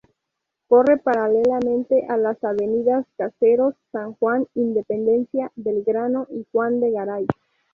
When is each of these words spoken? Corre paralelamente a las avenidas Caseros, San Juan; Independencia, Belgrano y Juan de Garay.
Corre 0.67 0.97
paralelamente 0.97 2.07
a 2.09 2.17
las 2.17 2.43
avenidas 2.43 3.05
Caseros, 3.17 3.75
San 3.91 4.13
Juan; 4.15 4.47
Independencia, 4.55 5.51
Belgrano 5.55 6.25
y 6.31 6.43
Juan 6.51 6.79
de 6.79 6.89
Garay. 6.89 7.27